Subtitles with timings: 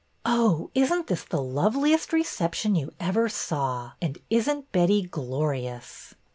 [0.25, 3.91] Oh, is n't this the loveliest reception you ever saw!
[4.01, 6.15] And is n't Betty glorious